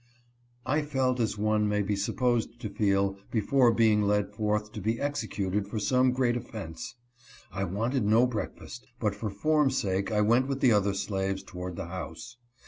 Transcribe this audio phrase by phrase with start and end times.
[0.65, 4.99] I felt as one may be supposed to feel before being led forth to be
[4.99, 6.95] executed for some great offense.
[7.51, 11.75] I wanted no breakfast, but for form's sake I went with the other slaves toward
[11.75, 12.37] the house.